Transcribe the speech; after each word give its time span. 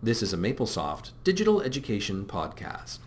This 0.00 0.22
is 0.22 0.32
a 0.32 0.36
MapleSoft 0.36 1.10
digital 1.24 1.60
education 1.60 2.24
podcast. 2.24 2.98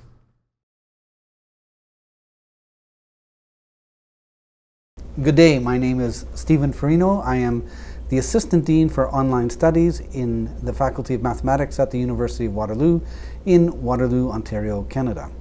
Good 5.24 5.36
day, 5.36 5.58
my 5.58 5.78
name 5.78 6.02
is 6.02 6.26
Stephen 6.36 6.74
Furino. 6.74 7.26
I 7.26 7.38
am 7.38 7.66
the 8.10 8.18
Assistant 8.18 8.66
Dean 8.66 8.90
for 8.90 9.10
Online 9.10 9.50
Studies 9.50 10.02
in 10.12 10.54
the 10.66 10.74
Faculty 10.74 11.14
of 11.14 11.22
Mathematics 11.22 11.80
at 11.80 11.92
the 11.92 11.98
University 11.98 12.48
of 12.48 12.56
Waterloo 12.56 13.00
in 13.46 13.82
Waterloo, 13.82 14.30
Ontario, 14.30 14.84
Canada. 14.84 15.32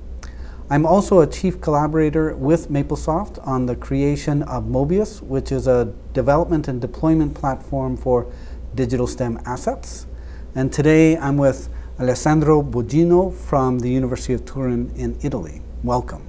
I'm 0.70 0.86
also 0.86 1.18
a 1.18 1.26
chief 1.26 1.60
collaborator 1.60 2.36
with 2.36 2.70
MapleSoft 2.70 3.44
on 3.44 3.66
the 3.66 3.74
creation 3.74 4.44
of 4.44 4.66
Mobius, 4.66 5.20
which 5.20 5.50
is 5.50 5.66
a 5.66 5.92
development 6.12 6.68
and 6.68 6.80
deployment 6.80 7.34
platform 7.34 7.96
for 7.96 8.32
digital 8.76 9.08
STEM 9.08 9.40
assets. 9.44 10.06
And 10.54 10.72
today 10.72 11.16
I'm 11.16 11.36
with 11.36 11.68
Alessandro 12.00 12.60
Bogino 12.60 13.32
from 13.32 13.78
the 13.78 13.88
University 13.88 14.32
of 14.32 14.44
Turin 14.44 14.92
in 14.96 15.16
Italy. 15.22 15.62
Welcome. 15.84 16.26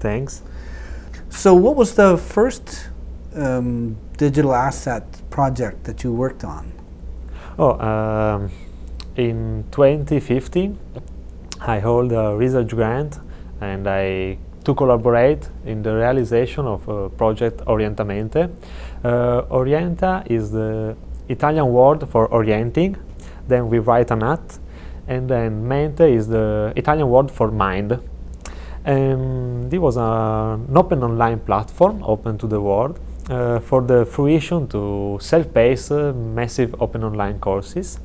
Thanks. 0.00 0.42
So, 1.28 1.54
what 1.54 1.76
was 1.76 1.94
the 1.94 2.16
first 2.16 2.88
um, 3.36 3.96
digital 4.16 4.54
asset 4.54 5.04
project 5.30 5.84
that 5.84 6.02
you 6.02 6.12
worked 6.12 6.42
on? 6.42 6.72
Oh, 7.60 7.78
um, 7.78 8.50
in 9.14 9.64
2015, 9.70 10.76
I 11.60 11.78
hold 11.78 12.10
a 12.10 12.36
research 12.36 12.70
grant 12.70 13.20
and 13.60 13.86
I 13.86 14.38
to 14.64 14.74
collaborate 14.74 15.48
in 15.64 15.82
the 15.82 15.94
realization 15.94 16.66
of 16.66 16.88
a 16.88 17.08
project 17.08 17.58
Orientamente. 17.66 18.50
Uh, 19.04 19.42
Orienta 19.42 20.28
is 20.28 20.50
the 20.50 20.96
Italian 21.28 21.68
word 21.72 22.08
for 22.08 22.26
orienting. 22.32 22.96
Then 23.50 23.68
we 23.68 23.78
write 23.88 24.10
an 24.10 24.20
mat, 24.20 24.58
and 25.06 25.28
then 25.28 25.66
mente 25.66 26.06
is 26.18 26.28
the 26.28 26.72
Italian 26.76 27.08
word 27.08 27.30
for 27.30 27.50
mind. 27.50 27.98
And 28.84 29.70
this 29.70 29.80
was 29.80 29.96
an 29.96 30.76
open 30.76 31.02
online 31.02 31.40
platform, 31.40 32.02
open 32.02 32.38
to 32.38 32.46
the 32.46 32.60
world, 32.60 32.98
uh, 33.28 33.60
for 33.60 33.82
the 33.82 34.06
fruition 34.06 34.66
to 34.68 35.18
self-paced 35.20 35.92
uh, 35.92 36.12
massive 36.12 36.74
open 36.80 37.04
online 37.04 37.38
courses. 37.38 37.98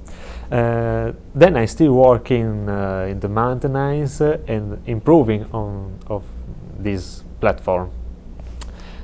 Uh, 0.52 1.14
then 1.34 1.58
I 1.58 1.66
still 1.66 1.94
work 1.94 2.32
in, 2.32 2.70
uh, 2.70 3.08
in 3.10 3.20
the 3.20 3.30
maintenance 3.30 4.22
uh, 4.22 4.38
and 4.48 4.82
improving 4.86 5.46
on 5.52 6.00
of 6.08 6.24
this 6.78 7.24
platform. 7.40 7.90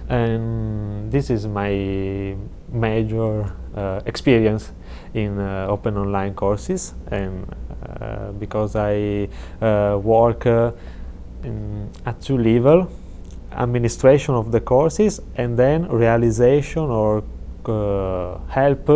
And 0.10 1.12
this 1.12 1.30
is 1.30 1.48
my 1.48 2.36
major 2.72 3.54
uh, 3.76 4.02
experience 4.06 4.74
in 5.14 5.40
open 5.40 5.98
online 5.98 6.34
courses 6.34 6.94
and 7.12 7.46
because 8.40 8.76
I 8.76 9.28
work 10.04 10.46
in, 10.46 11.90
at 12.06 12.22
two 12.22 12.38
level 12.38 12.90
administration 13.52 14.36
of 14.36 14.52
the 14.52 14.62
courses 14.62 15.20
and 15.36 15.58
then 15.58 15.88
realization 15.90 16.84
or 16.84 17.24
uh, 17.66 18.40
help 18.48 18.90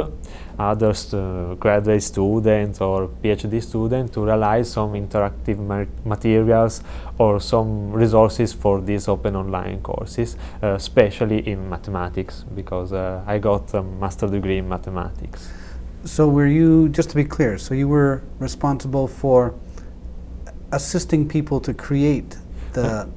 others 0.57 1.13
uh, 1.13 1.55
graduate 1.59 2.01
students 2.01 2.79
or 2.81 3.09
PhD 3.21 3.61
students 3.61 4.13
to 4.13 4.25
realize 4.25 4.71
some 4.71 4.93
interactive 4.93 5.59
ma 5.59 5.83
materials 6.05 6.81
or 7.17 7.39
some 7.39 7.91
resources 7.91 8.53
for 8.53 8.81
these 8.81 9.07
open 9.07 9.35
online 9.35 9.81
courses, 9.81 10.37
uh, 10.63 10.67
especially 10.75 11.47
in 11.47 11.69
mathematics 11.69 12.45
because 12.55 12.93
uh, 12.93 13.21
I 13.27 13.37
got 13.37 13.73
a 13.73 13.83
master 13.83 14.27
degree 14.27 14.57
in 14.57 14.69
mathematics. 14.69 15.64
So 16.05 16.27
were 16.29 16.47
you, 16.47 16.89
just 16.89 17.09
to 17.09 17.15
be 17.15 17.23
clear, 17.23 17.57
so 17.57 17.73
you 17.73 17.87
were 17.87 18.21
responsible 18.39 19.07
for 19.07 19.55
assisting 20.71 21.27
people 21.27 21.59
to 21.61 21.73
create 21.73 22.37
the 22.73 23.07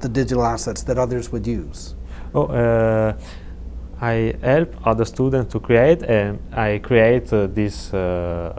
the 0.00 0.08
digital 0.08 0.44
assets 0.44 0.82
that 0.82 0.98
others 0.98 1.32
would 1.32 1.46
use? 1.46 1.94
Oh, 2.34 2.46
uh, 2.46 3.14
I 4.00 4.34
help 4.42 4.74
other 4.86 5.06
students 5.06 5.52
to 5.52 5.60
create, 5.60 6.02
and 6.02 6.38
I 6.52 6.78
create 6.78 7.32
uh, 7.32 7.46
these 7.46 7.94
uh, 7.94 8.52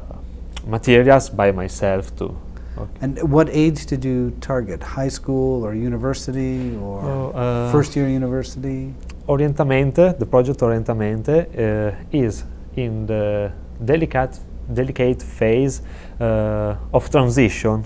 materials 0.65 1.29
by 1.29 1.51
myself 1.51 2.15
too. 2.15 2.35
Okay. 2.77 2.99
And 3.01 3.31
what 3.31 3.47
age 3.49 3.85
did 3.85 4.03
you 4.03 4.31
target? 4.41 4.81
High 4.81 5.11
school 5.11 5.63
or 5.63 5.75
university 5.75 6.75
or 6.77 7.01
oh, 7.03 7.31
uh, 7.31 7.71
first 7.71 7.95
year 7.95 8.09
university? 8.09 8.93
Orientamente, 9.27 10.17
the 10.17 10.25
project 10.25 10.59
Orientamente 10.59 11.35
uh, 11.37 11.95
is 12.11 12.43
in 12.75 13.05
the 13.05 13.51
delicate, 13.83 14.39
delicate 14.73 15.21
phase 15.21 15.81
uh, 16.19 16.75
of 16.93 17.09
transition 17.09 17.85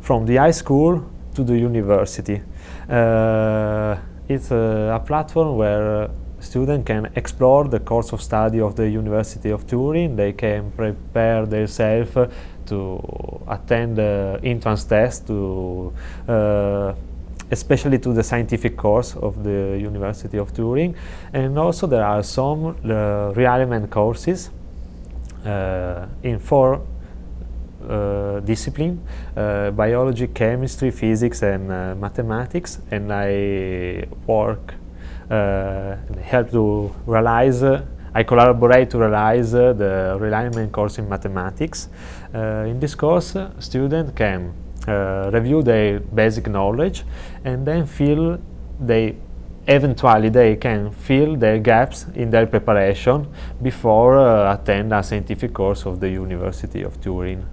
from 0.00 0.26
the 0.26 0.36
high 0.36 0.50
school 0.50 1.04
to 1.34 1.44
the 1.44 1.56
university. 1.56 2.42
Uh, 2.88 3.96
it's 4.28 4.50
a, 4.50 4.94
a, 4.94 5.00
platform 5.00 5.56
where 5.56 6.10
students 6.40 6.86
can 6.86 7.10
explore 7.16 7.64
the 7.68 7.80
course 7.80 8.12
of 8.12 8.22
study 8.22 8.60
of 8.60 8.76
the 8.76 8.88
University 8.88 9.50
of 9.50 9.66
Turin. 9.66 10.16
They 10.16 10.32
can 10.32 10.70
prepare 10.72 11.46
themselves 11.46 12.12
to 12.66 13.42
attend 13.48 13.96
the 13.96 14.40
entrance 14.42 14.84
test 14.84 15.26
to 15.26 15.92
uh, 16.28 16.94
especially 17.54 17.98
to 17.98 18.12
the 18.12 18.22
scientific 18.22 18.76
course 18.76 19.10
of 19.16 19.32
the 19.48 19.78
University 19.90 20.38
of 20.38 20.52
Turin. 20.56 20.94
And 21.32 21.58
also 21.58 21.86
there 21.86 22.04
are 22.04 22.22
some 22.22 22.60
uh, 22.66 22.74
realignment 23.40 23.90
courses 23.90 24.50
uh, 25.46 26.06
in 26.22 26.38
four 26.38 26.80
uh, 27.88 28.40
uh, 28.40 29.70
biology, 29.70 30.26
chemistry, 30.28 30.90
physics, 30.90 31.42
and 31.42 31.70
uh, 31.70 31.94
mathematics, 31.94 32.78
and 32.90 33.12
I 33.12 34.06
work 34.26 34.74
and 35.28 36.16
help 36.32 36.50
to 36.50 36.94
realize. 37.06 37.62
I 38.16 38.22
collaborate 38.22 38.90
to 38.90 38.98
realize 38.98 39.50
the 39.52 40.16
realignment 40.20 40.70
course 40.70 40.98
in 40.98 41.08
mathematics. 41.08 41.88
in 42.32 42.78
this 42.78 42.94
course, 42.94 43.36
students 43.58 44.12
can 44.14 44.40
uh, 44.48 44.63
review 44.86 45.62
their 45.62 46.00
basic 46.00 46.46
knowledge 46.48 47.04
and 47.44 47.66
then 47.66 47.86
feel 47.86 48.38
they 48.80 49.16
eventually 49.66 50.28
they 50.28 50.56
can 50.56 50.90
fill 50.92 51.36
their 51.36 51.58
gaps 51.58 52.06
in 52.14 52.30
their 52.30 52.46
preparation 52.46 53.26
before 53.62 54.18
uh, 54.18 54.54
attend 54.54 54.92
a 54.92 55.02
scientific 55.02 55.54
course 55.54 55.86
of 55.86 56.00
the 56.00 56.10
University 56.10 56.82
of 56.82 57.00
Turin. 57.00 57.46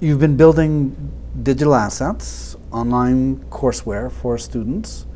You've 0.00 0.20
been 0.20 0.36
building 0.36 1.12
digital 1.42 1.74
assets, 1.74 2.56
online 2.70 3.38
courseware 3.50 4.12
for 4.12 4.38
students. 4.38 5.06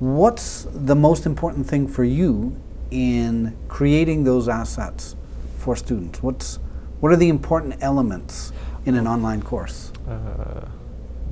What's 0.00 0.66
the 0.72 0.96
most 0.96 1.26
important 1.26 1.66
thing 1.66 1.86
for 1.86 2.02
you 2.02 2.56
in 2.90 3.56
creating 3.68 4.24
those 4.24 4.48
assets 4.48 5.14
for 5.58 5.76
students? 5.76 6.22
What's, 6.22 6.58
what 7.00 7.12
are 7.12 7.16
the 7.16 7.28
important 7.28 7.76
elements 7.80 8.52
in 8.84 8.96
an 8.96 9.06
online 9.06 9.42
course? 9.42 9.92
Uh, 10.08 10.66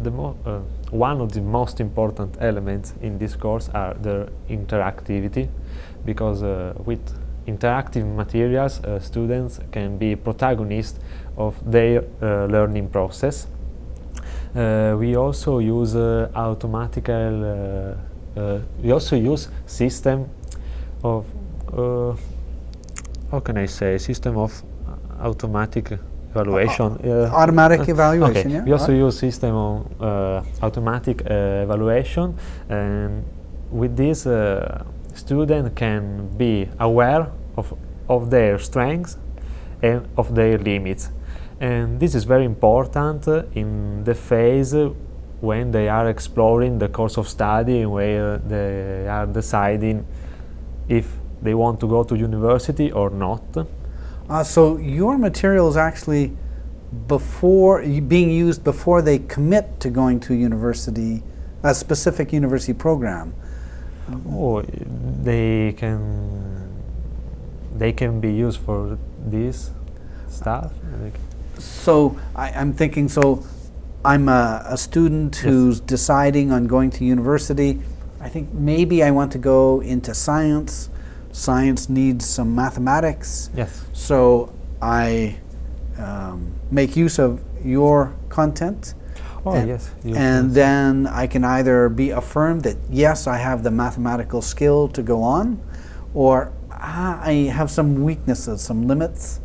uh, 0.05 0.59
one 0.91 1.21
of 1.21 1.33
the 1.33 1.41
most 1.41 1.81
important 1.81 2.37
elements 2.41 2.95
in 3.03 3.19
this 3.19 3.37
course 3.37 3.69
are 3.75 3.95
the 3.95 4.29
interactivity 4.49 5.49
because 6.05 6.43
uh, 6.43 6.75
with 6.85 7.01
interactive 7.47 8.05
materials, 8.15 8.81
uh, 8.85 9.01
students 9.01 9.61
can 9.71 9.99
be 9.99 10.17
protagonists 10.17 10.99
of 11.37 11.55
their 11.71 12.05
uh, 12.21 12.47
learning 12.47 12.89
process. 12.89 13.47
Uh, 14.55 14.95
we 14.99 15.17
also 15.17 15.59
use 15.59 15.97
uh, 15.97 16.31
automatical, 16.35 17.97
we 18.83 18.93
also 18.93 19.17
use 19.17 19.49
system 19.67 20.29
of, 21.03 21.27
how 23.31 23.41
can 23.41 23.57
I 23.57 23.67
say, 23.67 23.99
system 23.99 24.37
of 24.37 24.63
automatic 25.21 25.99
evaluation. 26.35 26.99
Uh, 27.05 27.09
uh, 27.09 27.31
automatic 27.35 27.81
uh, 27.81 27.93
evaluation, 27.93 28.37
okay. 28.37 28.49
yeah. 28.51 28.65
We 28.65 28.73
also 28.73 28.93
use 28.93 29.19
system 29.19 29.55
of 29.55 30.47
automatic 30.63 31.23
evaluation 31.27 32.37
and 32.69 33.25
with 33.71 33.97
this 33.97 34.27
student 35.15 35.75
can 35.77 36.29
be 36.37 36.69
aware 36.79 37.31
of, 37.57 37.75
of 38.09 38.31
their 38.31 38.59
strengths 38.59 39.17
and 39.83 40.09
of 40.17 40.35
their 40.35 40.59
limits. 40.59 41.11
And 41.61 42.01
this 42.01 42.15
is 42.15 42.25
very 42.25 42.45
important 42.45 43.27
in 43.55 44.05
the 44.05 44.15
phase 44.15 44.75
when 45.41 45.71
they 45.73 45.89
are 45.89 46.09
exploring 46.09 46.79
the 46.79 46.89
course 46.89 47.17
of 47.17 47.29
study 47.29 47.85
where 47.87 48.39
they 48.39 49.09
are 49.09 49.27
deciding 49.27 50.07
if 50.89 51.17
they 51.41 51.55
want 51.55 51.81
to 51.81 51.89
go 51.89 52.05
to 52.05 52.17
university 52.17 52.93
or 52.93 53.11
not. 53.11 53.43
Uh, 54.29 54.45
so 54.45 54.77
your 54.79 55.19
material 55.19 55.69
is 55.69 55.77
actually 55.77 56.37
before 57.07 57.83
being 57.83 58.31
used 58.31 58.63
before 58.63 59.03
they 59.03 59.19
commit 59.19 59.81
to 59.81 59.91
going 59.91 60.21
to 60.21 60.35
university, 60.35 61.23
a 61.63 61.75
specific 61.75 62.33
university 62.33 62.73
program. 62.73 63.35
Oh, 64.29 64.63
they 65.23 65.75
can 65.77 66.71
they 67.77 67.93
can 67.93 68.21
be 68.21 68.33
used 68.33 68.61
for 68.61 68.99
this 69.19 69.71
stuff. 70.29 70.73
So 71.59 72.19
I, 72.35 72.51
I'm 72.51 72.73
thinking, 72.73 73.09
so 73.09 73.45
I'm 74.05 74.29
a, 74.29 74.63
a 74.67 74.77
student 74.77 75.37
who's 75.37 75.81
deciding 75.81 76.53
on 76.53 76.67
going 76.67 76.91
to 76.91 77.05
university. 77.05 77.81
I 78.21 78.29
think 78.29 78.53
maybe 78.53 79.03
I 79.03 79.11
want 79.11 79.33
to 79.33 79.39
go 79.39 79.81
into 79.81 80.15
science. 80.15 80.91
Science 81.33 81.89
needs 81.89 82.27
some 82.27 82.55
mathematics. 82.55 83.51
Yes. 83.57 83.85
So 83.93 84.53
I 84.81 85.39
um, 85.99 86.55
make 86.71 86.95
use 86.97 87.19
of 87.19 87.43
your 87.65 88.15
content. 88.29 88.95
Oh, 89.45 89.55
and, 89.55 89.69
yes, 89.69 89.91
you 90.05 90.15
And 90.15 90.53
then 90.53 91.07
I 91.07 91.27
can 91.27 91.45
either 91.45 91.89
be 91.89 92.11
affirmed 92.11 92.63
that 92.63 92.77
yes, 92.91 93.27
I 93.27 93.39
have 93.39 93.63
the 93.63 93.71
mathematical 93.71 94.41
skill 94.41 94.89
to 94.89 95.03
go 95.03 95.23
on, 95.23 95.61
or 96.15 96.53
ah, 96.71 97.21
I 97.23 97.33
have 97.53 97.71
some 97.71 98.05
weaknesses, 98.05 98.61
some 98.61 98.87
limits, 98.87 99.41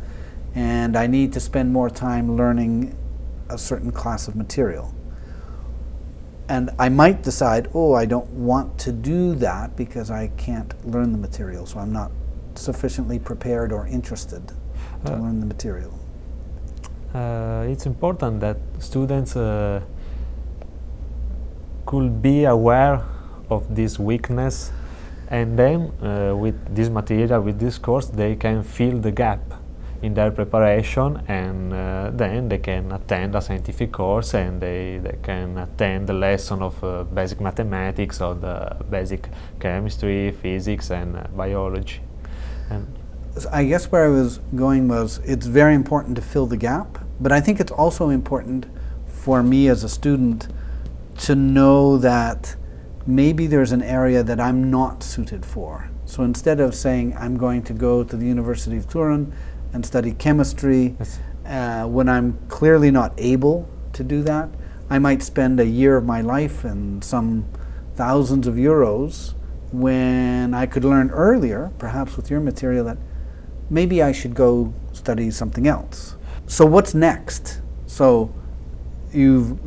and 0.54 0.96
I 0.96 1.06
need 1.06 1.32
to 1.32 1.40
spend 1.40 1.72
more 1.72 1.90
time 1.90 2.36
learning 2.36 2.96
a 3.48 3.58
certain 3.58 3.90
class 3.90 4.28
of 4.28 4.36
material. 4.36 4.94
And 6.48 6.70
I 6.78 6.88
might 6.88 7.22
decide, 7.22 7.68
oh, 7.74 7.92
I 7.92 8.06
don't 8.06 8.28
want 8.30 8.78
to 8.78 8.92
do 8.92 9.34
that 9.36 9.76
because 9.76 10.10
I 10.10 10.28
can't 10.36 10.72
learn 10.86 11.12
the 11.12 11.18
material, 11.18 11.66
so 11.66 11.78
I'm 11.78 11.92
not 11.92 12.10
sufficiently 12.54 13.18
prepared 13.18 13.72
or 13.72 13.86
interested 13.86 14.48
to 15.04 15.12
Uh, 15.12 15.18
learn 15.18 15.40
the 15.40 15.46
material. 15.46 15.92
Uh, 17.14 17.70
it's 17.72 17.86
important 17.86 18.40
that 18.40 18.56
students 18.78 19.36
uh, 19.36 19.80
could 21.86 22.20
be 22.22 22.44
aware 22.44 23.00
of 23.50 23.74
this 23.74 23.98
weakness 23.98 24.72
and 25.30 25.58
then 25.58 25.90
uh, 26.02 26.34
with 26.36 26.54
this 26.74 26.88
material 26.90 27.40
with 27.40 27.58
this 27.58 27.78
course 27.78 28.08
they 28.08 28.36
can 28.36 28.62
fill 28.62 28.98
the 29.00 29.10
gap 29.10 29.40
in 30.02 30.14
their 30.14 30.30
preparation 30.30 31.22
and 31.28 31.72
uh, 31.72 32.10
then 32.12 32.48
they 32.48 32.58
can 32.58 32.92
attend 32.92 33.34
a 33.34 33.40
scientific 33.40 33.92
course 33.92 34.34
and 34.34 34.60
they, 34.60 34.98
they 35.02 35.18
can 35.22 35.58
attend 35.58 36.06
the 36.06 36.12
lesson 36.12 36.62
of 36.62 36.82
uh, 36.84 37.02
basic 37.04 37.40
mathematics 37.40 38.20
or 38.20 38.34
the 38.34 38.76
basic 38.90 39.28
chemistry 39.58 40.30
physics 40.30 40.90
and 40.90 41.16
uh, 41.16 41.24
biology 41.36 42.00
and 42.70 42.86
I 43.52 43.64
guess 43.64 43.90
where 43.92 44.06
I 44.06 44.08
was 44.08 44.38
going 44.56 44.88
was 44.88 45.18
it's 45.18 45.46
very 45.46 45.74
important 45.74 46.16
to 46.16 46.22
fill 46.22 46.46
the 46.46 46.56
gap, 46.56 46.98
but 47.20 47.30
I 47.30 47.40
think 47.40 47.60
it's 47.60 47.70
also 47.70 48.08
important 48.08 48.66
for 49.06 49.42
me 49.42 49.68
as 49.68 49.84
a 49.84 49.88
student 49.88 50.48
to 51.18 51.34
know 51.34 51.98
that 51.98 52.56
maybe 53.06 53.46
there's 53.46 53.72
an 53.72 53.82
area 53.82 54.22
that 54.22 54.40
I'm 54.40 54.70
not 54.70 55.02
suited 55.02 55.44
for. 55.44 55.88
So 56.04 56.22
instead 56.22 56.58
of 56.58 56.74
saying 56.74 57.16
I'm 57.16 57.36
going 57.36 57.62
to 57.64 57.72
go 57.72 58.02
to 58.02 58.16
the 58.16 58.26
University 58.26 58.76
of 58.76 58.88
Turin 58.88 59.32
and 59.72 59.84
study 59.84 60.12
chemistry, 60.12 60.94
Yes. 60.98 61.18
uh, 61.46 61.86
when 61.86 62.08
I'm 62.08 62.38
clearly 62.48 62.90
not 62.90 63.12
able 63.18 63.68
to 63.92 64.04
do 64.04 64.22
that, 64.22 64.48
I 64.90 64.98
might 64.98 65.22
spend 65.22 65.60
a 65.60 65.66
year 65.66 65.96
of 65.96 66.04
my 66.04 66.20
life 66.20 66.64
and 66.64 67.04
some 67.04 67.44
thousands 67.94 68.46
of 68.46 68.54
euros 68.54 69.34
when 69.72 70.54
I 70.54 70.66
could 70.66 70.84
learn 70.84 71.10
earlier, 71.10 71.70
perhaps 71.78 72.16
with 72.16 72.30
your 72.30 72.40
material, 72.40 72.84
that 72.86 72.96
maybe 73.68 74.02
I 74.02 74.12
should 74.12 74.34
go 74.34 74.72
study 74.92 75.30
something 75.30 75.66
else. 75.66 76.16
So, 76.46 76.64
what's 76.64 76.94
next? 76.94 77.60
So, 77.86 78.32
you've 79.12 79.58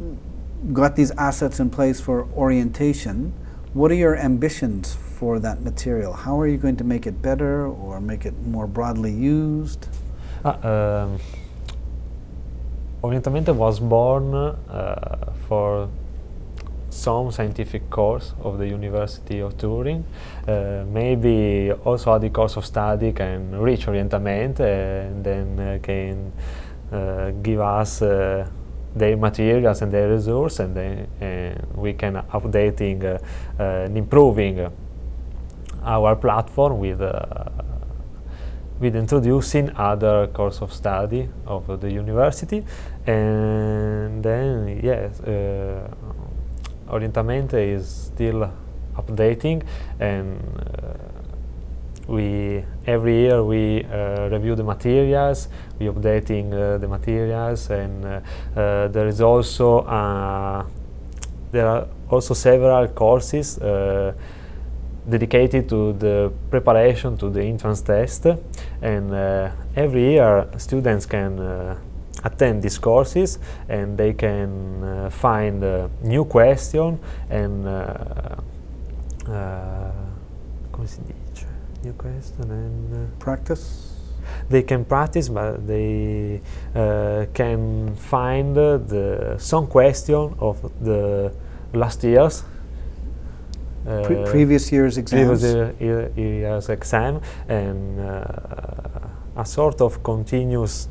got 0.73 0.95
these 0.95 1.11
assets 1.11 1.59
in 1.59 1.69
place 1.69 1.99
for 1.99 2.27
orientation. 2.35 3.33
What 3.73 3.91
are 3.91 3.95
your 3.95 4.15
ambitions 4.15 4.97
for 5.21 5.37
that 5.37 5.61
material? 5.61 6.13
How 6.13 6.39
are 6.39 6.47
you 6.47 6.57
going 6.57 6.77
to 6.77 6.83
make 6.83 7.05
it 7.05 7.21
better 7.21 7.67
or 7.67 8.01
make 8.01 8.25
it 8.25 8.33
more 8.41 8.65
broadly 8.65 9.13
used? 9.13 9.87
Ah, 10.43 10.57
um, 10.71 11.19
Orientamente 13.03 13.53
was 13.53 13.79
born 13.79 14.33
uh, 14.33 15.33
for 15.47 15.89
some 16.89 17.31
scientific 17.31 17.87
course 17.91 18.33
of 18.41 18.57
the 18.57 18.67
University 18.67 19.39
of 19.41 19.59
Turin. 19.59 20.03
Uh, 20.47 20.85
maybe 20.91 21.71
also 21.85 22.17
the 22.17 22.31
course 22.31 22.57
of 22.57 22.65
study 22.65 23.11
can 23.11 23.61
reach 23.61 23.85
Orientamente 23.85 24.65
and 25.05 25.23
then 25.23 25.47
uh, 25.59 25.77
can 25.83 26.31
give 27.43 27.61
us 27.61 27.99
their 27.99 29.17
materials 29.17 29.81
and 29.83 29.91
their 29.91 30.09
resources 30.09 30.59
and 30.59 30.75
then 30.75 31.07
we 31.75 31.93
can 31.93 32.15
updating 32.33 32.99
and 33.59 33.97
improving 33.97 34.67
our 35.83 36.15
platform 36.15 36.79
with 36.79 37.01
uh, 37.01 37.45
with 38.79 38.95
introducing 38.95 39.69
other 39.75 40.27
course 40.27 40.61
of 40.61 40.73
study 40.73 41.29
of 41.45 41.79
the 41.81 41.91
university. 41.91 42.65
And 43.05 44.23
then 44.23 44.79
yes 44.83 45.19
uh, 45.21 45.87
orientamente 46.89 47.53
is 47.53 48.11
still 48.13 48.51
updating 48.97 49.63
and 49.99 50.39
uh, 50.59 50.93
we 52.07 52.65
every 52.85 53.15
year 53.21 53.43
we 53.43 53.85
uh, 53.85 54.27
review 54.29 54.55
the 54.55 54.63
materials 54.63 55.47
we 55.79 55.85
updating 55.87 56.51
uh, 56.51 56.77
the 56.77 56.87
materials 56.87 57.69
and 57.69 58.03
there 58.55 59.07
is 59.07 59.21
also 59.21 59.83
there 61.51 61.67
are 61.67 61.87
also 62.09 62.33
several 62.33 62.87
courses 62.89 63.57
dedicated 65.09 65.67
to 65.69 65.93
the 65.93 66.31
preparation 66.49 67.17
to 67.17 67.29
the 67.29 67.41
entrance 67.41 67.81
test 67.81 68.25
and 68.81 69.13
uh, 69.13 69.49
every 69.75 70.11
year 70.11 70.47
students 70.57 71.05
can 71.05 71.39
uh, 71.39 71.75
attend 72.23 72.61
these 72.61 72.77
courses 72.77 73.39
and 73.67 73.97
they 73.97 74.13
can 74.13 74.83
uh, 74.83 75.09
find 75.09 75.63
uh, 75.63 75.87
new 76.03 76.25
question 76.25 76.99
and 77.29 77.67
uh, 77.67 77.95
uh, 79.27 79.91
come 80.71 80.87
si 80.87 81.01
dice 81.01 81.45
new 81.83 81.93
question 81.93 82.51
and 82.51 83.19
Practice? 83.19 83.87
they 84.49 84.61
can 84.61 84.85
practice 84.85 85.29
but 85.29 85.65
they 85.67 86.41
can 87.33 87.95
find 87.95 88.55
the 88.55 89.35
some 89.39 89.65
question 89.65 90.35
of 90.39 90.61
the 90.79 91.33
last 91.73 92.03
years 92.03 92.43
Pre- 93.83 94.17
uh, 94.17 94.25
previous 94.29 94.71
year's 94.71 94.97
exams? 94.97 95.41
previous 95.41 95.53
year, 95.53 95.75
year- 95.79 96.11
year's 96.15 96.69
exam 96.69 97.21
and 97.47 97.99
uh, 97.99 98.23
a 99.37 99.45
sort 99.45 99.81
of 99.81 100.03
continuous 100.03 100.87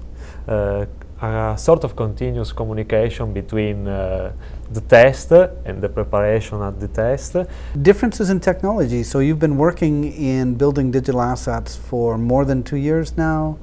uh, 0.49 0.87
a 1.23 1.55
sort 1.59 1.85
of 1.85 1.95
continuous 1.95 2.53
communication 2.53 3.33
between 3.33 3.87
uh, 3.87 4.33
the 4.73 4.81
test 4.81 5.33
and 5.33 5.83
the 5.83 5.89
preparation 5.89 6.63
at 6.63 6.81
the 6.81 6.89
test. 6.89 7.37
Differences 7.83 8.31
in 8.31 8.41
technology. 8.41 9.03
So 9.03 9.19
you've 9.19 9.39
been 9.39 9.59
working 9.59 10.05
in 10.13 10.55
building 10.55 10.91
digital 10.91 11.21
assets 11.21 11.77
for 11.77 12.17
more 12.17 12.45
than 12.47 12.63
two 12.63 12.77
years 12.79 13.19
now. 13.19 13.59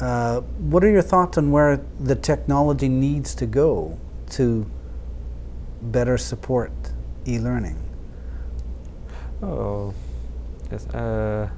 Uh, 0.00 0.40
what 0.70 0.82
are 0.82 0.90
your 0.90 1.02
thoughts 1.02 1.38
on 1.38 1.50
where 1.50 1.80
the 2.00 2.16
technology 2.16 2.88
needs 2.88 3.34
to 3.36 3.46
go 3.46 3.96
to 4.30 4.66
better 5.80 6.18
support 6.18 6.72
e-learning? 7.24 7.78
Oh, 9.42 9.92
yes. 10.70 10.86
Uh, 10.88 11.48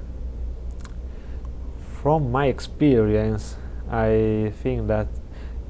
from 2.01 2.31
my 2.31 2.47
experience, 2.47 3.55
I 3.89 4.51
think 4.61 4.87
that 4.87 5.07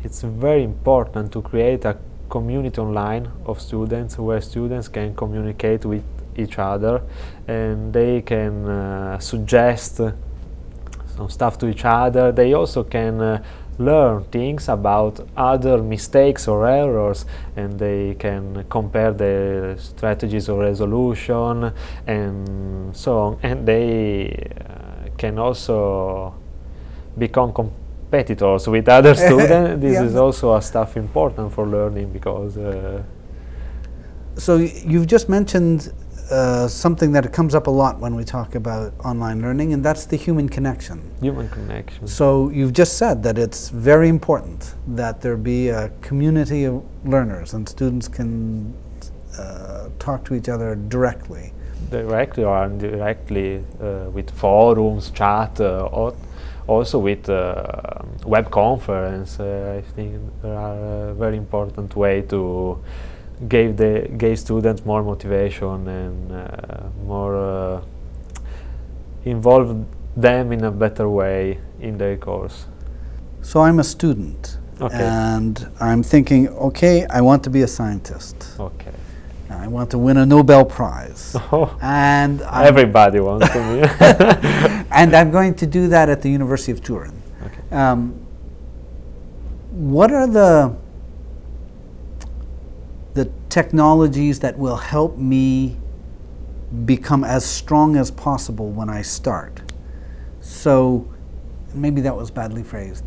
it's 0.04 0.22
very 0.22 0.64
important 0.64 1.32
to 1.34 1.42
create 1.42 1.86
a 1.86 1.98
community 2.30 2.80
online 2.80 3.32
of 3.46 3.62
students 3.62 4.18
where 4.18 4.42
students 4.42 4.88
can 4.88 5.16
communicate 5.16 5.86
with 5.86 6.04
each 6.36 6.58
other 6.58 7.02
and 7.48 7.92
they 7.92 8.22
can 8.22 8.66
uh, 8.68 9.20
suggest 9.20 9.98
some 11.16 11.30
stuff 11.30 11.58
to 11.60 11.68
each 11.68 11.86
other. 11.86 12.32
They 12.32 12.54
also 12.54 12.84
can 12.84 13.22
uh, 13.22 13.44
learn 13.80 14.24
things 14.26 14.68
about 14.70 15.20
other 15.38 15.82
mistakes 15.82 16.48
or 16.48 16.68
errors 16.68 17.26
and 17.56 17.80
they 17.80 18.14
can 18.20 18.66
compare 18.70 19.14
the 19.14 19.76
strategies 19.80 20.50
of 20.50 20.58
resolution 20.58 21.72
and 22.06 22.96
so 22.96 23.18
on. 23.20 23.38
And 23.42 23.66
they 23.66 24.52
uh, 24.70 25.10
can 25.18 25.40
also 25.40 26.34
become 27.18 27.54
competitors 27.54 28.68
with 28.68 28.88
other 28.90 29.16
students. 29.26 29.82
This 29.82 29.94
Yeah. 29.94 30.04
is 30.04 30.16
also 30.16 30.56
a 30.56 30.62
stuff 30.62 30.98
important 30.98 31.54
for 31.54 31.66
learning 31.66 32.12
because 32.12 32.58
uh, 32.58 33.02
So 34.36 34.56
you've 34.58 35.08
just 35.08 35.28
mentioned 35.30 35.92
uh, 36.32 36.68
something 36.68 37.12
that 37.12 37.34
comes 37.34 37.56
up 37.56 37.68
a 37.68 37.72
lot 37.72 38.00
when 38.00 38.16
we 38.16 38.24
talk 38.24 38.56
about 38.56 38.94
online 39.04 39.42
learning, 39.42 39.74
and 39.74 39.84
that's 39.84 40.06
the 40.06 40.16
human 40.16 40.48
connection. 40.48 41.02
human 41.22 41.50
connection 41.50 42.08
So 42.08 42.50
you've 42.50 42.74
just 42.74 42.98
said 42.98 43.24
that 43.24 43.38
it's 43.38 43.70
very 43.70 44.10
important 44.10 44.76
that 44.88 45.22
there 45.22 45.38
be 45.38 45.70
a 45.70 45.90
community 46.02 46.66
of 46.66 46.84
learners 47.04 47.54
and 47.54 47.68
students 47.68 48.08
can 48.08 48.74
uh, 49.38 49.90
talk 50.00 50.24
to 50.26 50.36
each 50.36 50.50
other 50.50 50.76
directly. 50.76 51.54
directly 51.90 52.44
or 52.44 52.66
indirectly 52.66 53.64
uh, 53.82 54.10
with 54.12 54.30
forums, 54.30 55.10
chat, 55.12 55.60
uh, 55.60 55.90
or 55.92 56.14
also 56.68 57.00
with 57.00 57.28
uh, 57.30 58.04
web 58.26 58.52
conference. 58.52 59.40
Uh, 59.40 59.78
I 59.80 59.82
think 59.96 60.22
there 60.44 60.56
are 60.56 61.10
a 61.10 61.14
very 61.16 61.38
important 61.38 61.96
way 61.96 62.22
to 62.24 62.78
give 63.48 63.78
the 63.78 64.10
give 64.18 64.38
students 64.38 64.86
more 64.86 65.04
motivation 65.04 65.88
and 65.88 66.32
uh, 66.32 66.90
more 67.06 67.36
uh, 67.36 67.82
involve 69.26 69.86
them 70.18 70.52
in 70.52 70.64
a 70.66 70.72
better 70.72 71.08
way 71.10 71.60
in 71.80 71.98
their 71.98 72.18
course. 72.18 72.66
So 73.42 73.62
I'm 73.62 73.80
a 73.80 73.84
student. 73.84 74.58
Okay. 74.82 74.96
And 74.96 75.70
I'm 75.80 76.04
thinking, 76.04 76.48
okay, 76.50 77.06
I 77.10 77.22
want 77.22 77.44
to 77.44 77.50
be 77.50 77.62
a 77.64 77.68
scientist. 77.68 78.56
Okay. 78.60 78.92
I 79.50 79.68
want 79.68 79.90
to 79.92 79.98
win 79.98 80.18
a 80.18 80.26
Nobel 80.26 80.64
Prize. 80.66 81.36
Oh. 81.52 81.78
and 81.82 82.42
I'm, 82.44 82.68
Everybody 82.68 83.20
wants 83.20 83.50
to 83.50 83.60
be. 83.60 84.86
and 84.92 85.16
I'm 85.16 85.32
going 85.32 85.56
to 85.56 85.68
do 85.68 85.88
that 85.88 86.08
at 86.08 86.22
the 86.22 86.30
University 86.30 86.72
of 86.72 86.82
Turin. 86.84 87.14
Okay. 87.46 87.76
Um, 87.76 88.14
what 89.72 90.12
are 90.12 90.28
the 90.28 90.76
technologies 93.50 94.40
that 94.40 94.58
will 94.58 94.78
help 94.78 95.18
me 95.18 95.78
become 96.86 97.24
as 97.24 97.44
strong 97.46 97.96
as 97.96 98.12
possible 98.12 98.70
when 98.70 98.90
I 98.90 99.02
start? 99.02 99.62
So 100.40 101.12
maybe 101.74 102.02
that 102.02 102.16
was 102.16 102.32
badly 102.32 102.64
phrased. 102.64 103.06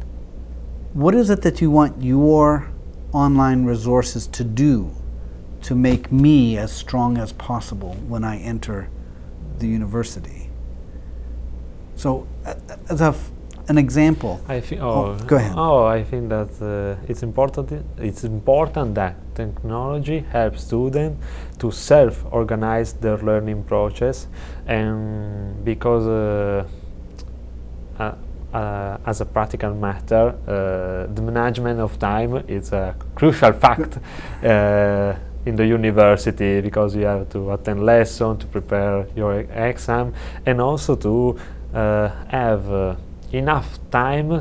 What 0.93 1.15
is 1.15 1.31
it 1.31 1.43
that 1.43 1.61
you 1.61 1.71
want 1.71 2.03
your 2.03 2.71
online 3.13 3.65
resources 3.65 4.27
to 4.29 4.45
do 4.45 4.95
to 5.63 5.75
make 5.75 6.11
me 6.11 6.59
as 6.59 6.73
strong 6.73 7.17
as 7.17 7.33
possible 7.33 7.95
when 8.09 8.25
I 8.25 8.39
enter 8.39 8.89
the 9.59 9.69
university? 9.69 10.51
So, 11.95 12.27
as 12.89 13.01
a 13.01 13.15
an 13.69 13.79
example, 13.79 14.41
I 14.49 14.61
think. 14.61 14.81
Oh, 14.83 14.93
Oh, 14.93 15.19
go 15.27 15.37
ahead. 15.37 15.55
Oh, 15.57 15.85
I 15.85 16.03
think 16.05 16.29
that 16.29 16.51
uh, 16.61 17.11
it's 17.11 17.23
important. 17.23 17.73
It's 17.99 18.25
important 18.25 18.95
that 18.95 19.15
technology 19.35 20.21
helps 20.31 20.65
students 20.65 21.25
to 21.59 21.71
self-organize 21.71 22.93
their 22.95 23.19
learning 23.19 23.65
process, 23.65 24.27
and 24.67 25.65
because 25.65 26.07
uh, 26.07 26.65
uh, 27.99 28.15
uh, 28.53 28.99
as 29.07 29.21
a 29.21 29.25
practical 29.25 29.75
matter, 29.75 30.35
uh, 30.47 31.13
the 31.15 31.23
management 31.23 31.81
of 31.81 31.99
time 31.99 32.43
is 32.49 32.73
a 32.73 32.95
crucial 33.15 33.53
fact. 33.53 33.99
Uh, 34.43 35.15
in 35.45 35.57
the 35.57 35.67
university 35.67 36.61
because 36.61 36.95
you 36.95 37.05
have 37.05 37.29
to 37.29 37.53
attend 37.53 37.85
lesson 37.85 38.39
to 38.39 38.47
prepare 38.47 39.07
your 39.17 39.41
exam 39.41 40.13
and 40.47 40.61
also 40.61 40.95
to 40.95 41.37
uh, 41.75 42.09
have 42.29 42.71
uh, 42.73 42.95
enough 43.33 43.79
time 43.91 44.33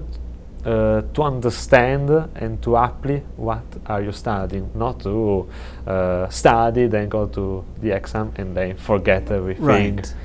uh, 0.65 1.01
to 1.13 1.24
understand 1.24 2.10
and 2.36 2.62
to 2.62 2.75
apply 2.75 3.24
what 3.36 3.63
are 3.88 4.01
you 4.01 4.12
studying 4.12 4.69
not 4.75 5.00
to 5.00 5.48
uh, 5.88 6.29
study 6.29 6.88
then 6.88 7.10
go 7.10 7.25
to 7.25 7.63
the 7.81 7.91
exam 7.91 8.31
and 8.38 8.55
then 8.55 8.75
forget 8.77 9.31
everything 9.31 9.65
right? 9.65 10.15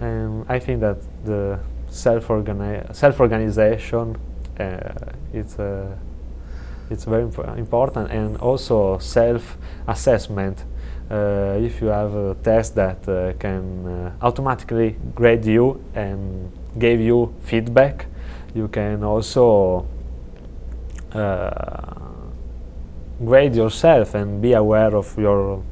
and 0.00 0.44
I 0.48 0.58
think 0.58 0.80
that 0.80 0.98
the 1.24 1.58
self-organi- 1.90 2.94
self-organization 2.94 4.16
uh, 4.58 4.78
it's 5.32 5.58
uh, 5.58 5.94
it's 6.90 7.04
very 7.04 7.22
imp- 7.22 7.58
important 7.58 8.10
and 8.10 8.36
also 8.38 8.98
self-assessment. 8.98 10.64
Uh, 11.10 11.56
if 11.60 11.80
you 11.80 11.88
have 11.88 12.14
a 12.14 12.34
test 12.42 12.74
that 12.74 13.08
uh, 13.08 13.32
can 13.38 13.86
uh, 13.86 14.12
automatically 14.22 14.96
grade 15.14 15.44
you 15.44 15.82
and 15.94 16.50
give 16.78 17.00
you 17.00 17.34
feedback, 17.42 18.06
you 18.54 18.68
can 18.68 19.04
also 19.04 19.86
uh, 21.12 21.94
grade 23.24 23.54
yourself 23.54 24.14
and 24.14 24.40
be 24.40 24.52
aware 24.52 24.94
of 24.94 25.16
your 25.18 25.62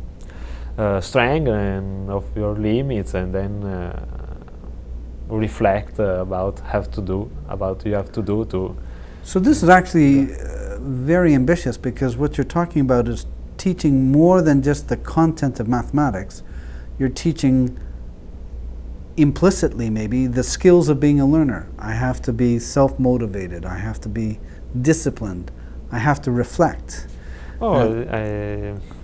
uh, 0.78 1.00
strength 1.00 1.48
and 1.48 2.10
of 2.10 2.24
your 2.36 2.54
limits 2.54 3.14
and 3.14 3.34
then 3.34 3.64
uh, 3.64 4.04
reflect 5.28 5.98
uh, 5.98 6.20
about 6.20 6.60
have 6.60 6.90
to 6.90 7.00
do 7.00 7.30
about 7.48 7.84
you 7.84 7.94
have 7.94 8.12
to 8.12 8.22
do 8.22 8.44
to 8.46 8.76
So 9.22 9.40
this 9.40 9.62
is 9.62 9.68
actually 9.68 10.32
uh, 10.34 10.78
very 10.78 11.34
ambitious 11.34 11.76
because 11.76 12.16
what 12.16 12.36
you're 12.36 12.44
talking 12.44 12.82
about 12.82 13.08
is 13.08 13.26
teaching 13.56 14.12
more 14.12 14.40
than 14.40 14.62
just 14.62 14.88
the 14.88 14.96
content 14.96 15.58
of 15.58 15.66
mathematics. 15.66 16.42
You're 16.98 17.08
teaching 17.08 17.78
implicitly 19.16 19.88
maybe 19.88 20.26
the 20.26 20.42
skills 20.42 20.88
of 20.88 21.00
being 21.00 21.20
a 21.20 21.26
learner. 21.26 21.68
I 21.78 21.92
have 21.92 22.20
to 22.22 22.32
be 22.32 22.58
self-motivated. 22.58 23.64
I 23.64 23.78
have 23.78 24.00
to 24.02 24.08
be 24.08 24.38
disciplined. 24.80 25.50
I 25.90 25.98
have 25.98 26.20
to 26.22 26.30
reflect. 26.30 27.06
Oh, 27.60 28.02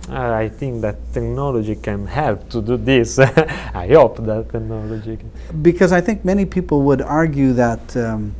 I, 0.09 0.43
I 0.43 0.49
think 0.49 0.81
that 0.81 0.97
technology 1.11 1.75
can 1.75 2.05
help 2.05 2.49
to 2.49 2.61
do 2.61 2.77
this. 2.77 3.17
I 3.19 3.87
hope 3.87 4.17
that 4.17 4.49
technology 4.51 5.17
can. 5.17 5.31
Because 5.63 5.91
I 5.91 6.01
think 6.01 6.23
many 6.23 6.45
people 6.45 6.83
would 6.83 7.01
argue 7.01 7.53
that 7.53 7.97
um, 7.97 8.35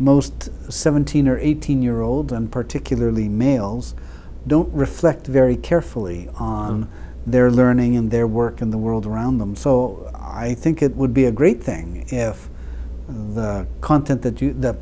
most 0.00 0.50
17 0.72 1.28
or 1.28 1.38
18 1.38 1.82
year 1.82 2.00
olds, 2.00 2.32
and 2.32 2.50
particularly 2.50 3.28
males, 3.28 3.94
don't 4.48 4.72
reflect 4.74 5.26
very 5.28 5.56
carefully 5.56 6.28
on 6.34 6.90
their 7.26 7.50
learning 7.50 7.96
and 7.96 8.10
their 8.10 8.26
work 8.26 8.60
in 8.60 8.70
the 8.70 8.78
world 8.78 9.06
around 9.06 9.38
them. 9.38 9.54
So 9.54 10.10
I 10.14 10.54
think 10.54 10.82
it 10.82 10.96
would 10.96 11.14
be 11.14 11.24
a 11.26 11.32
great 11.32 11.62
thing 11.62 12.04
if 12.08 12.48
the 13.08 13.66
content 13.80 14.22
that 14.22 14.40
you, 14.40 14.52
the 14.52 14.76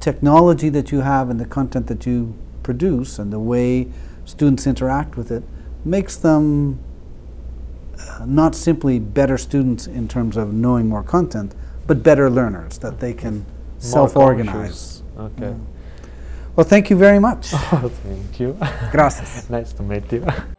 technology 0.00 0.68
that 0.68 0.92
you 0.92 1.00
have 1.00 1.30
and 1.30 1.40
the 1.40 1.46
content 1.46 1.86
that 1.86 2.06
you 2.06 2.34
produce 2.62 3.18
and 3.18 3.32
the 3.32 3.38
way 3.38 3.88
students 4.24 4.66
interact 4.66 5.16
with 5.16 5.30
it 5.30 5.42
makes 5.84 6.16
them 6.16 6.78
uh, 7.98 8.24
not 8.26 8.54
simply 8.54 8.98
better 8.98 9.38
students 9.38 9.86
in 9.86 10.08
terms 10.08 10.36
of 10.36 10.52
knowing 10.52 10.88
more 10.88 11.02
content, 11.02 11.54
but 11.86 12.02
better 12.02 12.28
learners 12.28 12.78
that 12.78 13.00
they 13.00 13.14
can 13.14 13.46
self-organize. 13.78 15.02
Okay. 15.16 15.54
Well, 16.56 16.66
thank 16.66 16.90
you 16.90 16.96
very 16.96 17.18
much. 17.18 17.50
Oh, 17.52 17.90
thank 18.02 18.40
you. 18.40 18.56
Gracias. 18.90 19.48
nice 19.50 19.72
to 19.74 19.82
meet 19.82 20.10
you. 20.12 20.26